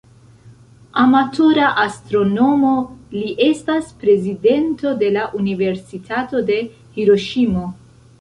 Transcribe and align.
Amatora 1.01 1.65
astronomo, 1.81 2.71
li 3.15 3.33
estas 3.47 3.91
prezidento 4.05 4.95
de 5.03 5.11
la 5.19 5.27
Universitato 5.41 6.41
de 6.49 6.57
Hiroŝimo. 6.97 7.67